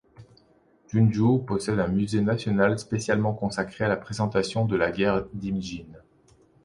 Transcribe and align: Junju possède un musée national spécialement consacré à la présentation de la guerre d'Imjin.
Junju 0.87 1.43
possède 1.45 1.77
un 1.79 1.87
musée 1.87 2.21
national 2.21 2.79
spécialement 2.79 3.35
consacré 3.35 3.85
à 3.85 3.87
la 3.87 3.97
présentation 3.97 4.65
de 4.65 4.75
la 4.75 4.89
guerre 4.91 5.27
d'Imjin. 5.33 5.85